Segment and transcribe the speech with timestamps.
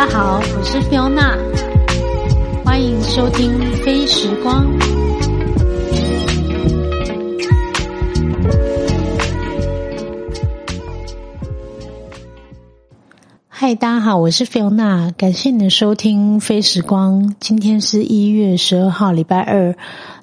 [0.00, 1.36] 大家好，我是 Fiona，
[2.64, 3.52] 欢迎收听
[3.84, 4.66] 《飞时光》。
[13.46, 17.28] 嗨，大家好，我是 Fiona，感谢你的收听《飞时光》。
[17.38, 19.76] 今天是一月十二号，礼拜二。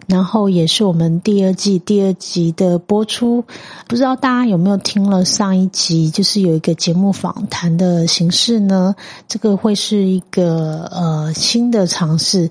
[0.07, 3.43] 然后也是我们第二季第二集的播出，
[3.87, 6.09] 不知道大家有没有听了上一集？
[6.09, 8.95] 就是有一个节目访谈的形式呢，
[9.27, 12.49] 这个会是一个呃新的尝试。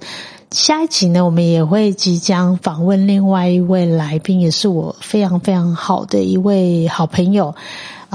[0.53, 7.55] 下一集呢，我们也会即将访问另外一位来宾，也是我非常非常好的一位好朋友。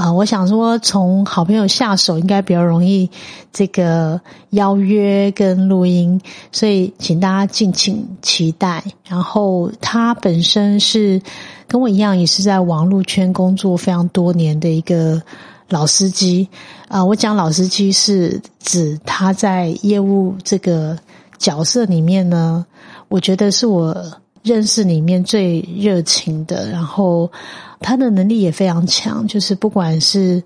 [0.01, 3.07] 啊，我想说，从好朋友下手应该比较容易，
[3.53, 4.19] 这个
[4.49, 6.19] 邀约跟录音，
[6.51, 8.83] 所以请大家敬请期待。
[9.07, 11.21] 然后他本身是
[11.67, 15.21] 跟我一样，也是在网络圈工作非常多年的一个
[15.69, 16.49] 老司机
[16.87, 17.05] 啊。
[17.05, 20.97] 我讲老司机是指他在业务这个
[21.37, 22.65] 角色里面呢，
[23.07, 23.95] 我觉得是我。
[24.43, 27.31] 认识里面最热情的，然后
[27.79, 30.41] 他的能力也非常强，就是不管是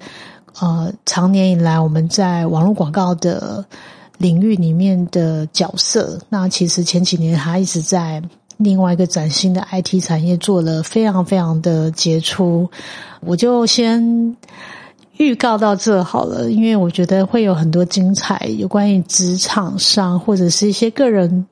[0.60, 3.66] 呃，长年以来我们在网络广告的
[4.18, 8.22] 领域里面的角色，那其实前几年他一直在
[8.58, 12.70] 另外一个崭新的 IT 产业做了非常非常的杰出。
[13.22, 14.36] 我就先
[15.18, 21.46] 预告到这好了，因为我觉得会有很多精彩有关于职场上或者是一些个人。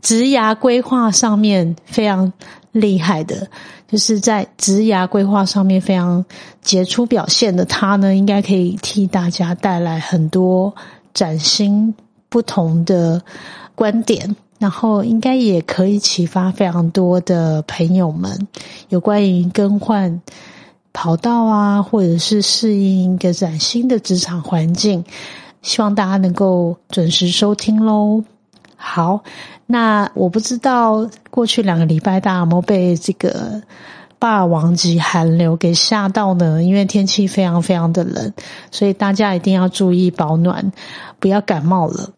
[0.00, 2.32] 职涯规划上面非常
[2.72, 3.48] 厉害的，
[3.88, 6.24] 就是在职涯规划上面非常
[6.62, 10.74] 杰出表现的他呢，应该可以替大家带来很多
[11.12, 11.94] 崭新
[12.28, 13.20] 不同的
[13.74, 18.46] 观点，然后应该也可以启发非常多的朋友们
[18.90, 20.20] 有关于更换
[20.92, 25.04] 跑道啊，或者是适应一个崭新的职场环境，
[25.62, 28.22] 希望大家能够准时收听喽。
[28.78, 29.22] 好。
[29.66, 33.60] 那我不知道过去两个礼拜大家有没有被这个
[34.18, 36.62] 霸王级寒流给吓到呢？
[36.62, 38.32] 因为天气非常非常的冷，
[38.70, 40.72] 所以大家一定要注意保暖，
[41.18, 42.10] 不要感冒了。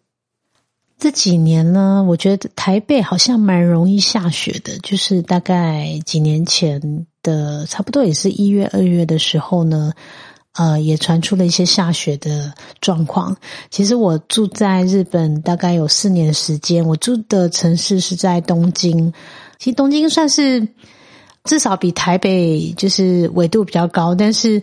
[0.97, 9.91] 这几年呢，我觉得台北好像蛮容易下雪的，就是大概几年前的差不多也是一月二月的时候呢。
[10.53, 13.35] 呃，也传出了一些下雪的状况。
[13.69, 19.13] 其实我住在日本大概有四年时间，我住的城市是在东京。
[19.57, 20.67] 其实东京算是
[21.45, 24.61] 至少比台北就是纬度比较高，但是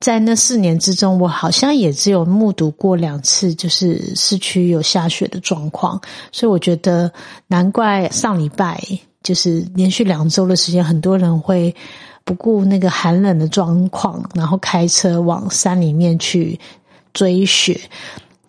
[0.00, 6.00] 在那四年之中，我好像也只有目睹过两次，就是市区有下雪的状况。
[6.32, 7.12] 所以我觉得
[7.46, 8.82] 难怪上礼拜
[9.22, 11.74] 就是连续两周的时间，很多人会。
[12.26, 16.58] 不顾那个寒冷的状况，然后开车往山里面去
[17.14, 17.80] 追雪。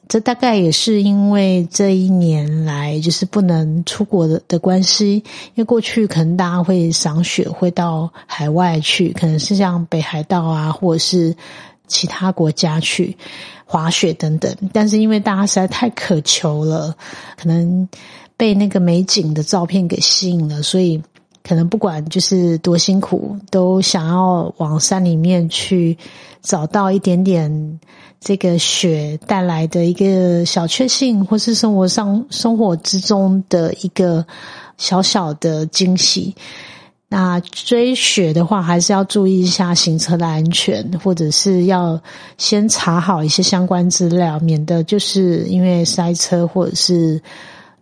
[0.08, 5.18] 这大概也是因为这一年来就是不能出国的的关系。
[5.18, 11.36] 因为过去可能大家会赏雪，会到海外去，可能是像北海道啊，或者是
[11.86, 13.16] 其他国家去
[13.64, 14.52] 滑雪等等。
[14.74, 16.96] 但是因为大家实在太渴求了，
[17.40, 17.88] 可能
[18.36, 21.00] 被那个美景的照片给吸引了，所以。
[21.48, 25.98] 可能不管就是多辛苦，都想要往山里面去
[26.42, 27.80] 找到一点点
[28.20, 34.26] 这个雪带来的一个小确幸，或是生活上生活之中的一个
[34.78, 36.36] 小小的惊喜。
[37.08, 41.98] 那追雪的话，还是要注意一下行车的安全，或者是要
[42.38, 47.22] 先查好一些相关资料，免得就是因为塞车或者是。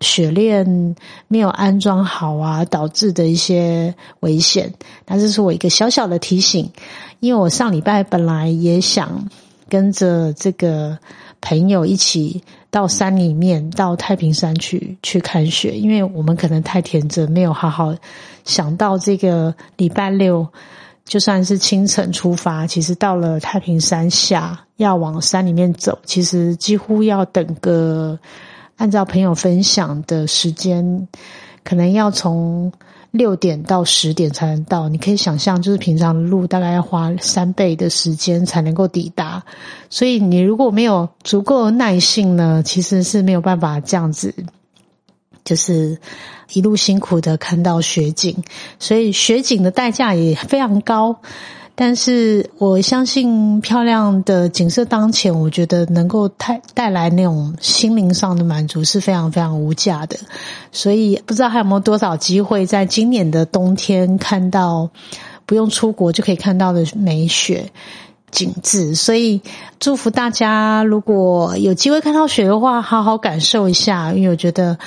[0.05, 0.95] 雪链
[1.27, 4.71] 没有安装好啊，导致的一些危险。
[5.07, 6.71] 那这是我一个小小的提醒，
[7.19, 9.27] 因为我上礼拜本来也想
[9.67, 10.95] 跟着这个
[11.41, 17.95] 朋友一起到山里面，到太平山去去看雪，因为我们可能太天真，没有好好
[18.44, 20.47] 想到这个礼拜六
[21.03, 28.19] 就算是清晨出发，其实到了太平山下要往山里面走，其实几乎要等个。
[28.77, 31.07] 按照朋友分享的时间，
[31.63, 32.72] 可能要从
[33.12, 34.89] 六点到十点才能到。
[34.89, 39.42] 你可以想象，就是平常的路大概要花三倍的时间才能够抵达。
[39.89, 44.36] 所以你如果没有足够的耐性呢，其实是没有办法这样子，
[45.45, 45.98] 就是
[46.51, 48.44] 一路辛苦的看到雪景。
[48.78, 51.21] 所以雪景的代价也非常高。
[51.75, 60.18] 但是我相信漂亮的景色当前，我觉得能够带带来那种心灵上的满足是非常非常无价的。
[60.72, 64.89] 所以不知道还有没有多少机会在今年的冬天看到
[65.45, 67.69] 不用出国就可以看到的美雪。
[68.31, 68.95] 景致。
[68.95, 69.42] 所以
[69.80, 74.78] 祝福大家，如果有机会看到雪的话，好好感受一下，因为我觉得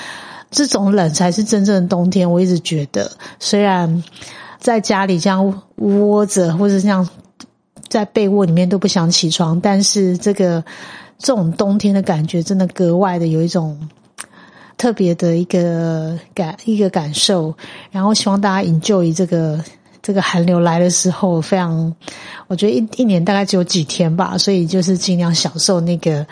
[0.50, 2.30] 这种冷才是真正的冬天。
[2.30, 4.02] 我一直觉得，虽然
[4.58, 7.08] 在家里这样窝着，或者这样
[7.88, 10.64] 在被窝里面都不想起床，但是这个
[11.18, 13.88] 这种冬天的感觉，真的格外的有一种。
[14.76, 17.52] 特别的一个感一个感受，
[17.90, 19.60] 然后希望大家引咎于这个
[20.00, 21.92] 这个寒流来的时候，非常，
[22.46, 26.24] 我觉得一一年大概只有几天吧，所以就是尽量享受那个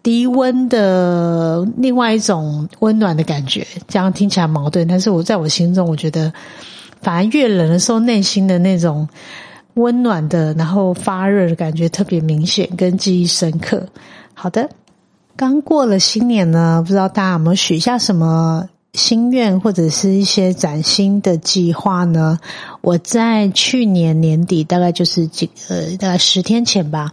[0.00, 3.66] 低温的另外一种温暖的感觉。
[3.88, 6.32] 这样听起来矛盾，但是我在我心中，我觉得
[7.02, 9.08] 反而越冷的时候，内心的那种
[9.74, 13.86] 温暖的，然后发热的感觉特别明显，跟记忆深刻。
[14.34, 14.68] 好的。
[15.36, 22.40] 刚过了新年呢，不知道大家有没有许下什么心愿，或者是一些崭新的计划呢？
[22.80, 27.12] 我在去年年底，大概就是几呃，大概十天前吧，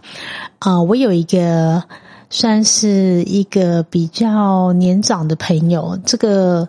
[0.58, 1.84] 啊，我有一个
[2.28, 6.68] 算是一个比较年长的朋友，这个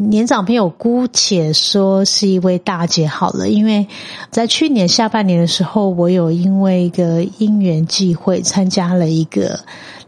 [0.00, 3.86] 年长朋友姑且说是一位大姐好了，因为
[4.30, 9.60] 在去年下半年的时候，我有因为一个因缘际会参加了一个。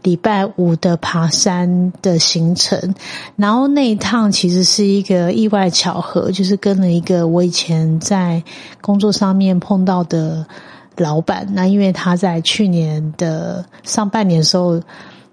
[0.03, 2.95] 礼拜五的爬山的行程，
[3.35, 8.41] 然后那一趟其实是一个意外巧合，就是跟了一个我以前在
[8.81, 10.43] 工作上面碰到的
[10.97, 11.47] 老板。
[11.53, 14.81] 那因为他在去年的上半年的时候，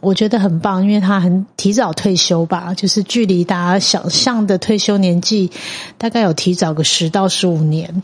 [0.01, 5.51] 我觉得很棒，因为他很提早退休吧，就是距离大家想象的退休年纪
[5.97, 8.03] 大概有提早个十到十五年。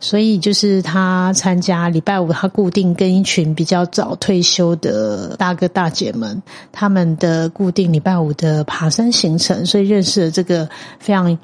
[0.00, 6.40] 所以就是他参加礼拜五，他固定跟一群比较早退休的大哥大姐们，
[6.70, 10.68] 他们的固定礼拜五的爬山行程，所以认识了这个
[11.00, 11.36] 非常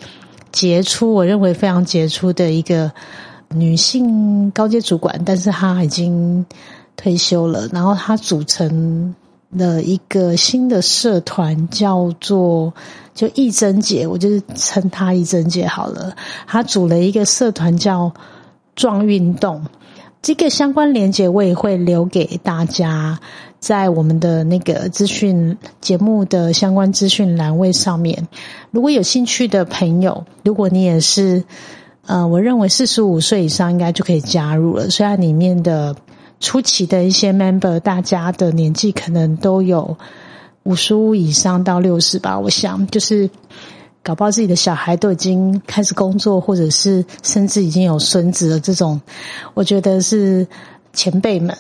[0.53, 2.93] 杰出，我认为非常杰出的一个
[3.49, 6.47] 女性高阶主管，但是她已经
[6.97, 7.69] 退休了。
[7.73, 9.13] 然后她组成
[9.55, 12.75] 了一个新的社团，叫做
[13.15, 16.15] 就义珍姐，我就是称她义珍姐好了。
[16.47, 18.13] 她组了一个社团叫。
[18.77, 19.63] 壮运动，
[20.21, 23.21] 这个相关连接我也会留给大家，
[23.61, 28.27] 在我们的那个资讯节目的相关资讯栏位上面。
[28.73, 31.45] 如果有兴趣的朋友，如果你也是，
[32.07, 34.91] 呃，我认为四十五岁以上应该就可以加入了。
[34.91, 35.95] 虽然里面的
[36.45, 39.97] 初期的一些 member，大家的年纪可能都有
[40.65, 43.31] 五十五以上到六十吧，我想就是。
[44.07, 48.61] 搞不好自己的小孩都已经开始工作，或者是甚至已经有孙子了。
[48.61, 49.01] 这种，
[49.55, 50.47] 我觉得是
[50.93, 51.57] 前辈们。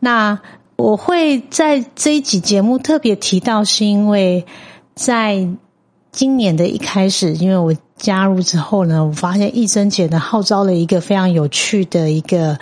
[0.00, 0.40] 那
[0.76, 4.46] 我会在这一集节目特别提到，是因为
[4.94, 5.46] 在
[6.12, 12.58] 今年的一开始，因为我加入之后呢，我发现益珍姐呢号召了一个非常有趣的一个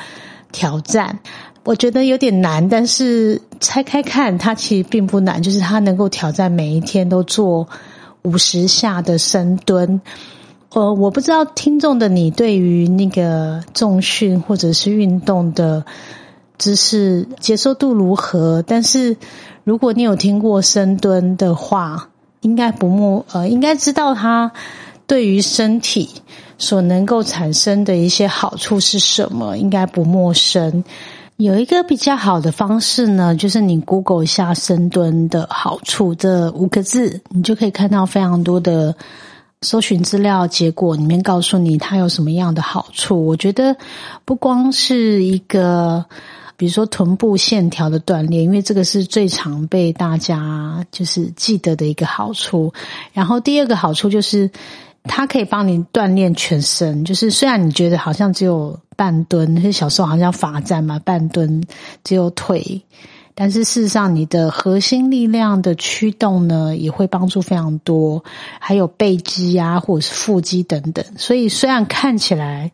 [0.50, 1.20] 挑战。
[1.64, 7.68] 我觉得有点难，但是拆开看，它其实并不难，就是它能够挑战每一天都做。
[8.22, 9.98] 五十下的深蹲，
[10.74, 15.82] 呃，我不知道听众的你对于那个重训或者是运动的
[16.58, 18.62] 知识接受度如何？
[18.66, 19.16] 但是
[19.64, 22.10] 如果你有听过深蹲的话，
[22.42, 24.52] 应该不陌呃，应该知道它
[25.06, 26.10] 对于身体
[26.58, 30.84] 所能够产生的一些好处是什么，应该不陌生。
[31.40, 38.94] 有一个比较好的方式呢，就是你 Google 一下深蹲的好处这五个字，你就可以看到非常多的
[39.62, 43.24] 搜寻资料结果，里面告诉你它有什么样的好处。
[43.24, 43.74] 我觉得
[44.26, 46.04] 不光是一个，
[46.58, 52.74] 比如说臀部线条的锻炼，因为这个是最常被大家就是记得的一个好处。
[53.14, 54.50] 然后第二个好处就是。
[55.04, 61.62] 它可以帮你锻炼全身，就是虽然你觉得好像只有半蹲，是小时候好像罚站嘛，半蹲
[62.04, 62.82] 只有腿，
[63.34, 68.22] 但是事实上你的核心力量的驱动呢，也会帮助非常多，
[68.58, 71.04] 还有背肌啊，或者是腹肌等等。
[71.16, 72.70] 所以虽然看起来。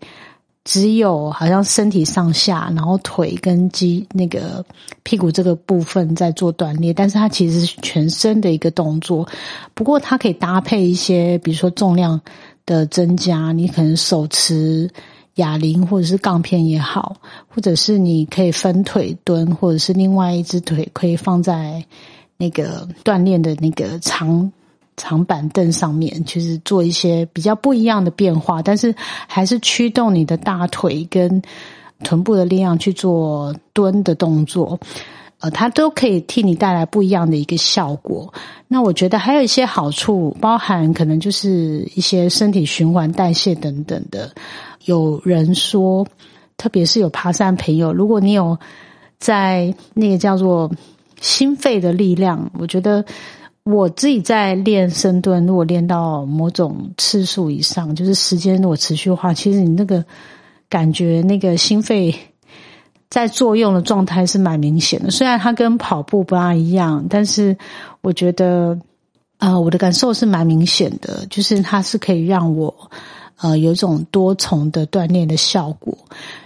[0.67, 4.65] 只有好像身体上下，然后腿跟肌那个
[5.05, 9.27] 屁股这个部分在做锻炼，但是它其实是全身的一个动作。
[9.75, 12.21] 不过它可以搭配一些，比如说重量
[12.67, 14.91] 的增加，你可能手持
[15.37, 17.15] 哑铃或者是杠片也好，
[17.47, 21.85] 或者是你可以分腿蹲，或者是另外一只腿可以放在
[22.37, 24.51] 那个锻炼的那个长。
[24.97, 28.95] 长板凳上面，就是做一些比较不一样的变化，但是
[29.27, 31.43] 还是驱动你的大腿跟
[32.03, 34.79] 臀部的力量去做蹲的动作，
[35.41, 38.33] 呃，它都可以替你带来不一样的一个效果。
[38.69, 44.31] 那我觉得还有一些好处，包含可能就是一些身体循环、代谢等等的。
[44.85, 46.07] 有人说，
[46.57, 48.59] 特别是有爬山朋友，如果你有
[49.19, 50.71] 在那个叫做
[51.21, 52.51] 心肺的力量。
[52.59, 53.05] 我觉得
[53.67, 60.05] 我自己在练深蹲，如果练到某种次数以上，就是时间如果持续的话，其实你那个
[60.69, 62.15] 感觉，那个心肺
[63.11, 65.11] 在作用的状态是蛮明显的。
[65.11, 67.57] 虽然它跟跑步不大一样，但是
[68.03, 68.79] 我觉得，
[69.39, 72.73] 呃，我的感受是蛮明显的，就是它是可以让我。
[73.39, 75.97] 呃，有一种多重的锻炼的效果。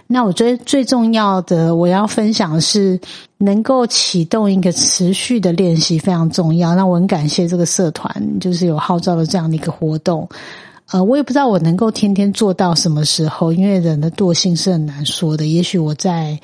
[0.07, 2.99] 那我觉得最重要的，我要分享的是
[3.37, 6.75] 能够启动一个持续的练习非常重要。
[6.75, 10.27] 那我很感谢这个社团，就是有号召了这样的一个活动。
[10.91, 15.45] 呃，我也不知道我能够天天做到什么时候，因为人的惰性是很难说的。
[15.45, 16.37] 也许我在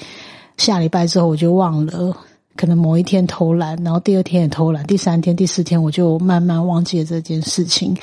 [0.56, 2.16] 下礼拜之后我就忘了。
[2.58, 7.96] 可能某一天偷懒，然后第二天也偷懒，第三天、第四天我就慢慢忘记了这件事情。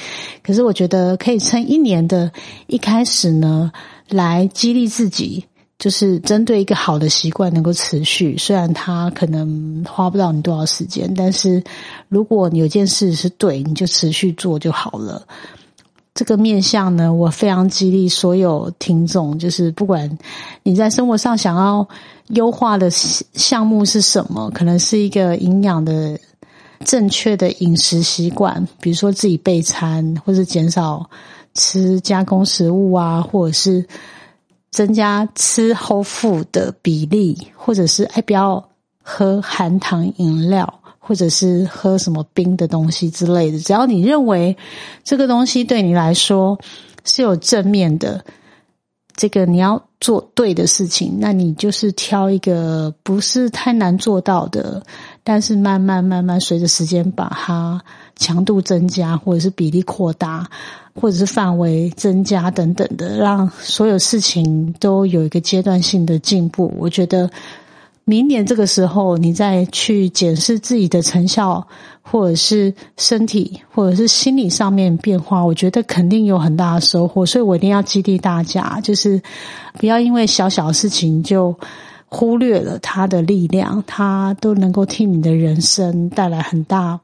[0.43, 2.31] 可是我觉得可以趁一年的
[2.69, 3.71] 一开始呢，
[4.09, 5.45] 来激励自己，
[5.79, 8.39] 就是针对一个好的习惯能够持续。
[8.39, 11.63] 虽然它可能花不到你多少时间，但是
[12.09, 15.27] 如果你有件事是对，你就持续做就好了。
[16.15, 20.19] 这个面向呢，我非常激励所有听众，就是不管
[20.63, 21.87] 你在生活上想要
[22.29, 26.17] 优化的项目是什么，可能是一个营养的
[26.85, 31.05] 正确的饮食习惯，比如说自己备餐，或者减少
[31.55, 33.85] 吃加工食物啊，或者是
[34.71, 38.65] 增加吃 whole food 的比例，或者是哎不要
[39.03, 40.81] 喝含糖饮料。
[41.07, 44.57] 或者是喝什么冰的东西之类的，只要你认为
[45.03, 46.59] 这个东西对你来说
[47.05, 48.25] 是有正面的，
[49.15, 54.83] 这个你要做对的事情，那你就是挑一个不是太难做到的，
[55.23, 57.79] 但是慢慢慢慢随着时间把它
[58.17, 60.49] 强度增加，或者是比例扩大，
[60.95, 66.73] 或者是范围增加等等的，让所有事情都有一个阶段性的进步。
[66.79, 67.31] 我觉得。
[68.07, 71.67] 明年这个时候，你再去检视自己的成效，
[72.03, 77.25] 或者是身体，或者是心理上面变化，我觉得肯定有很大的收获。
[77.25, 79.23] 所以我一定要激励大家，就是
[79.79, 81.55] 不要因为小小事情就
[82.07, 87.01] 忽略了它的力量，它都能够替你的人生带来很大。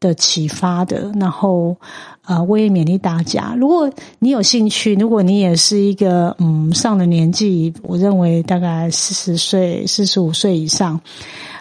[0.00, 1.76] 的启发的，然后
[2.24, 10.98] 呃，我也勉励大家，如果你有兴趣，如果你也是一个嗯上了年纪，我认为大概四十岁、四十五岁以上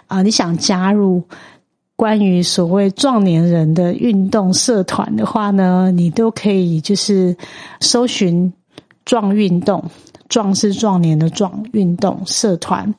[0.07, 1.21] 啊，你想加入
[1.97, 7.35] 关于所谓壮年人的运动社团的话呢，你都可以就是
[7.81, 8.53] 搜寻
[9.03, 9.83] “壮运动
[10.29, 12.95] ”，“壮”是壮年的“壮”运动社团，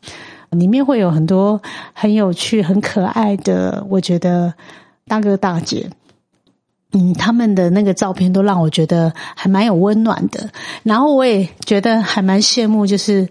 [0.50, 1.59] 里面会有很多
[1.94, 4.52] 很有趣、很可爱的，我觉得。
[5.11, 5.90] 大哥大姐，
[6.93, 10.49] 嗯，他们的那个照片都让我觉得还蛮有温暖的，
[10.85, 13.29] 然后我也觉得还蛮羡慕，就是。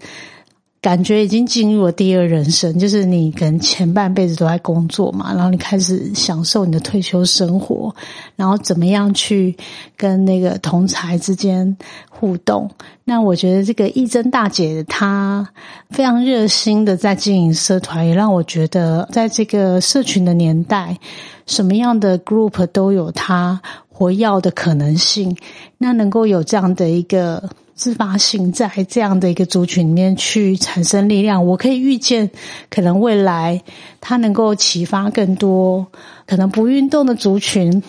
[0.81, 7.93] 感觉已经进入了第二人生，就是你可能前半辈子都在工作嘛，然后你开始享受你的退休生活，
[8.37, 9.57] 然后怎么样去
[9.97, 11.75] 跟那个同才之间
[12.09, 12.71] 互动？
[13.03, 15.49] 那我觉得这个义珍大姐她
[15.89, 20.97] 非常热心的在经营社团，也让我觉得在这个社群的年代，
[21.45, 25.35] 什么样的 group 都有它活跃的可能性。
[25.77, 27.49] 那能够有这样的一个。
[27.79, 32.29] 自发性在这样的一个族群里面去产生力量，我可以预见，
[32.69, 33.63] 可能未来
[34.01, 35.87] 它能够启发更多
[36.27, 37.81] 可能不运动的族群，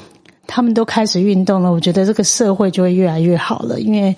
[0.47, 1.73] 他们都开始运动了。
[1.73, 4.15] 我觉得这个社会就会越来越好了，因为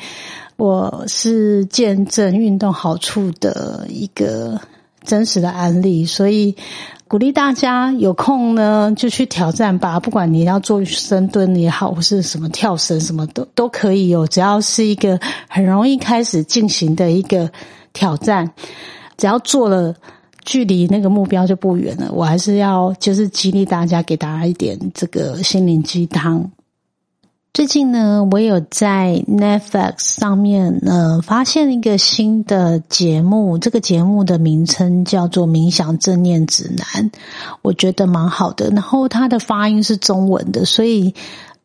[0.59, 4.61] 我是见证运动好处的一个
[5.03, 6.55] 真实的案例，所以。
[7.13, 17.51] 鼓励大家有空呢就去挑战吧，不管你要做深蹲也好，或是什么跳绳，什么都都可以有，只要是一个很容易开始进行的一个
[17.93, 18.51] 挑战，
[19.19, 19.95] 只要做了，
[20.43, 22.11] 距离那个目标就不远了。
[22.11, 26.51] 我还是要就是激励大家，给大家一点这个心灵鸡汤。
[27.53, 37.11] 最近呢，我有在 Netflix 上面呃发现一个新的节目，这个节目的名称叫做《冥想正念指南》，
[37.61, 38.71] 我觉得蛮好的。
[38.71, 41.15] 然后它的发音是中文的，所以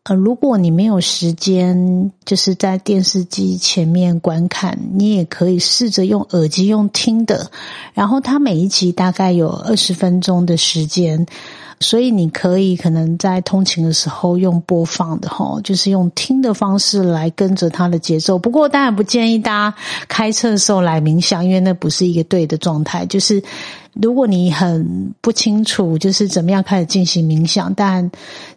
[0.04, 7.50] 呃，如果你没有时间，就是在电视机前面观看，你也可以试着用耳机用听的。
[7.94, 11.26] 然后它每一集大概有二十分钟的时间。
[11.80, 18.40] 所以你可以可能在通勤的时候用播放的哈，就是用听的方式来跟着它的节奏。
[18.40, 23.06] 不过当然不建议大家开车的时候来冥想，因为那不是一个对的状态。
[23.06, 23.44] 就是
[23.94, 28.10] 如果你很不清楚，就是怎么样开始进行冥想，但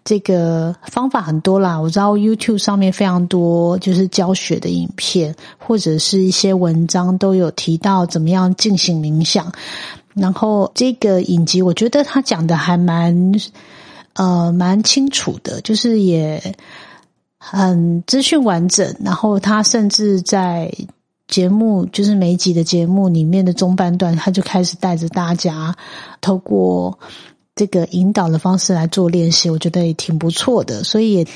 [0.02, 1.78] 这个方法很多啦。
[1.78, 9.52] 我知道 YouTube 上面非常多，就是教学的影片或者是一些文章都有提到怎么样进行冥想。
[10.14, 13.32] 然后这个影集，我觉得他讲的还蛮
[14.14, 16.54] 呃蛮清楚的，就是也
[17.38, 18.96] 很资讯完整。
[19.04, 20.72] 然后他甚至在
[21.28, 25.76] 节目，就是每一集的节目里面的中半段，他就开始带着大家
[26.20, 26.98] 透过
[27.54, 31.26] 这个引导的方式来做练习，我觉得也挺不错的，所以也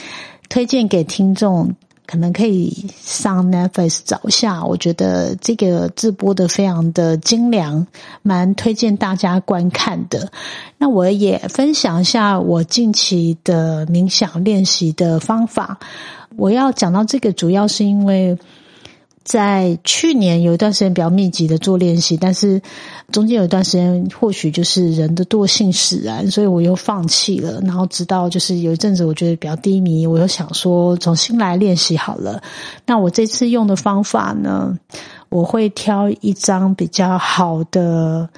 [0.49, 1.75] 推荐给听众。
[2.07, 7.87] 可能可以上 Netflix 找一下，我觉得这个直播的非常的精良，
[8.23, 10.31] 蛮推荐大家观看的。
[10.79, 15.79] 那我也分享一下我近期的冥想练习的方法。
[16.37, 18.37] 我要讲到这个，主要是因为。
[19.25, 22.61] 在去年有一段时间比较密集的做练习，但是
[23.11, 27.59] 中间有一段时间或许就是人的惰性使然，所以我又放弃了。
[27.63, 32.43] 然后直到就是有一阵子我觉得比较低迷，我又想说重新来练习好了。
[32.85, 34.79] 那我这次用的方法呢，
[35.31, 38.29] 我会挑一张比较好的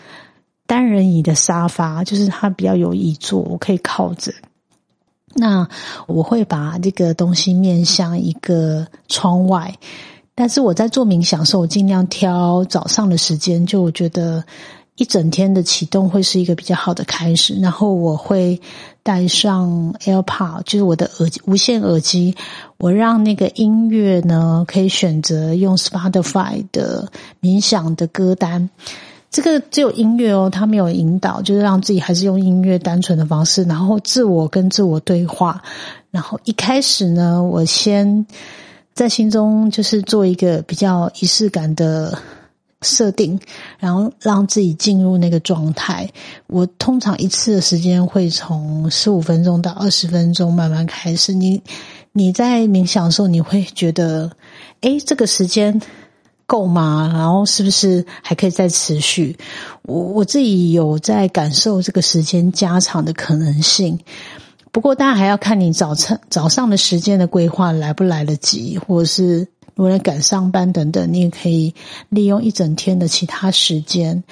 [0.68, 4.32] 单人椅的沙发，就是它比较有椅座，我可以靠着。
[5.34, 5.68] 那
[6.06, 9.74] 我会把这个东西面向一个窗外。
[10.38, 14.44] 但是我在做冥想的时候，我尽量挑早上的时间，就我觉得
[14.96, 17.58] 一整天的启动会是一个比较好的开始。
[17.58, 18.60] 然后我会
[19.02, 22.36] 带上 AirPod，就是我的耳机无线耳机，
[22.76, 28.68] 我让那个音乐呢可以选择用 Spotify 的冥想的歌单。
[29.30, 35.62] 这个只有音乐哦，它没有引导，就是让自己还是用音乐单纯的方式，然后自我跟自我对话。
[36.10, 38.26] 然后一开始呢，我先。
[38.96, 42.18] 在心中就是做一个比较仪式感的
[42.80, 43.38] 设定，
[43.78, 46.08] 然后让自己进入那个状态。
[46.46, 51.34] 我通常一次的时间会从十五分钟到二十分钟慢慢开始。
[51.34, 51.62] 你
[52.12, 54.32] 你在冥想的时候，你会觉得，
[54.80, 55.78] 哎，这个时间
[56.46, 57.12] 够吗？
[57.12, 59.36] 然后是不是还可以再持续？
[59.82, 64.00] 我我自己有在感受这个时间加长的可能性。
[64.76, 71.74] 不过，当然还要看你早晨早上的时间的规划来不来得及，或者是如果赶上班等等，你也可以
[72.10, 74.22] 利用一整天的其他时间。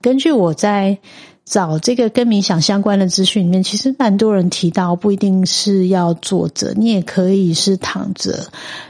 [0.00, 0.96] 根据我在
[1.44, 8.46] 找这个跟冥想相关的资讯里面，其实蛮多人提到，不一定是要坐着，你也可以是躺着。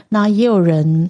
[0.07, 1.09] 那也有人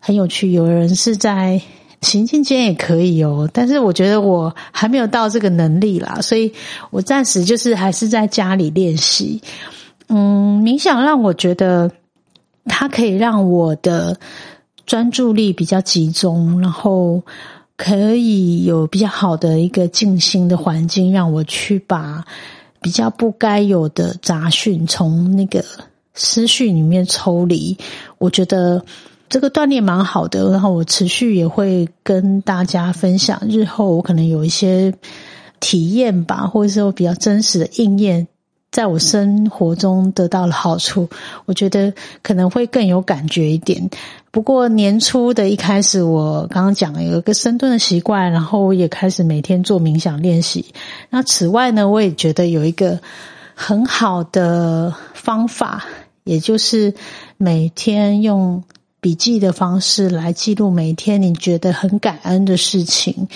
[0.00, 1.62] 很有趣，有人是在。
[2.00, 6.52] 行进间也可以哦，但是我觉得我还没有到这个能力啦，所以
[6.90, 9.42] 我暂时就是还是在家里练习。
[10.06, 11.90] 嗯，冥想让我觉得
[12.66, 14.16] 它可以让我的
[14.86, 17.20] 专注力比较集中，然后
[17.76, 22.24] 可以有比较好的一个静心的环境，让我去把
[22.80, 25.64] 比较不该有的杂讯从那个
[26.14, 27.76] 思绪里面抽离。
[28.18, 28.80] 我觉得。
[29.28, 34.94] 这个锻炼蛮好的，然后我持续也会跟大家分享，日后我可能有一些
[35.60, 38.26] 体验吧，或者说比较真实的应验，
[38.70, 41.08] 在我生活中得到了好处，
[41.44, 43.90] 我觉得可能会更有感觉一点。
[44.30, 50.64] 不过年初的一开始，我刚刚讲了有一个深蹲的习惯，然后我也开始每天做冥想练习。
[51.10, 52.98] 那此外呢，我也觉得有一个
[53.54, 55.84] 很好的方法，
[56.24, 56.94] 也就是
[57.36, 58.64] 每天用。
[59.00, 63.28] 笔记的方式来记录每一天你觉得很感恩的事情。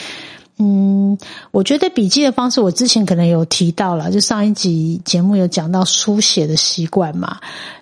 [0.58, 1.18] 嗯，
[1.50, 7.38] 我觉得笔记的方式，我之前可能有提到了，就上一集节目有讲到书写的习惯嘛。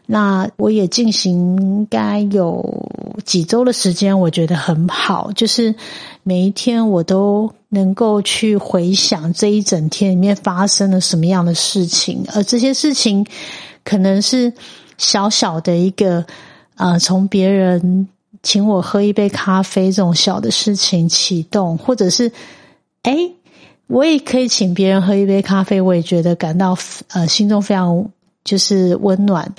[0.07, 2.89] 那我也进行应该有
[3.25, 5.75] 几周的时间，我觉得很好，就是
[6.23, 13.27] 每一天我都能够去回想这一整天里面发生了什么样的事情，而这些事情
[13.85, 14.51] 可能是
[14.97, 16.25] 小小的一个。
[16.81, 18.09] 啊，从别人
[18.43, 22.33] 请我喝一杯咖啡这种小的事情启动，或者是，
[23.03, 23.15] 哎，
[23.87, 26.75] 我也可以请别人喝一杯咖啡，我也觉得感到
[27.13, 28.11] 呃心中非常
[28.45, 29.55] 就是温暖。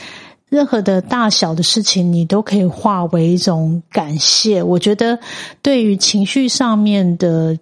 [0.50, 4.64] 任何的大小的事情，你都可以化为一种感谢。
[4.64, 5.20] 我觉得
[5.62, 7.56] 对于情绪上面的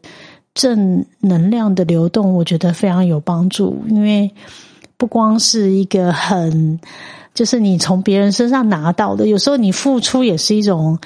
[0.54, 4.32] 正能量的流动，我觉得非常有帮助，因为
[5.00, 6.80] 不光是一个很。
[7.32, 11.00] 就是你从别人身上拿到的，有时候你付出也是一种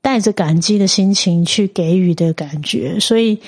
[0.00, 2.98] 带着感激的心情去给予的感觉。
[3.00, 3.38] 所以，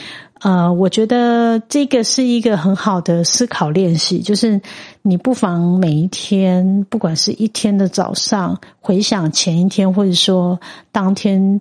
[0.41, 4.19] 呃，我觉得这个是一个很好的思考练习。
[4.19, 4.61] 就是
[5.01, 10.61] 你不妨每一天，不管是一天的早上回想前一天，或者说
[10.93, 11.59] 当天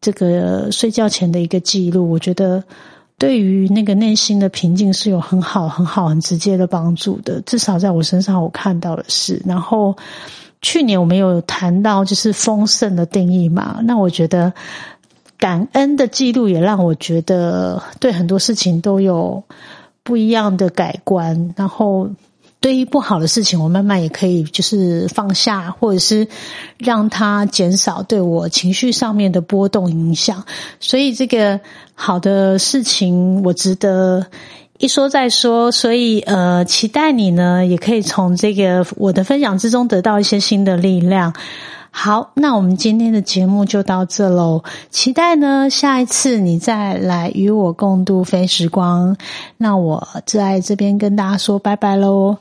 [0.00, 2.62] 这个睡觉前的一个记录，我觉得。
[3.18, 7.40] 对于那个内心的平静是有很好、很好、很直接的帮助的。
[7.42, 9.40] 至少在我身上，我看到的是。
[9.46, 9.96] 然后
[10.60, 13.78] 去年我们有谈到就是丰盛的定义嘛？
[13.84, 14.52] 那我觉得
[15.38, 19.42] 感恩的记录也让我觉得对很多事情都有
[20.02, 22.08] 不一样的改观，然后。
[22.66, 26.26] 对于不好的事情，我慢慢也可以就是放下，或者是
[26.78, 30.44] 让它减少对我情绪上面的波动影响。
[30.80, 31.60] 所以这个
[31.94, 34.26] 好的事情，我值得
[34.78, 35.70] 一说再说。
[35.70, 41.32] 所以呃，期待你呢，也可以从这个我的分享之中得到一些新的力量。
[41.92, 44.64] 好，那我们今天的节目就到这喽。
[44.90, 49.16] 期待呢，下一次你再来与我共度飞时光。
[49.56, 52.36] 那我在这边跟大家说拜拜喽。